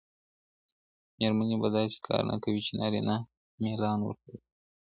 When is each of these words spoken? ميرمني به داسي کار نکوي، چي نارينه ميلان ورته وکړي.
ميرمني 1.17 1.55
به 1.61 1.69
داسي 1.73 1.99
کار 2.07 2.21
نکوي، 2.29 2.59
چي 2.65 2.71
نارينه 2.79 3.15
ميلان 3.61 3.99
ورته 4.01 4.27
وکړي. 4.29 4.47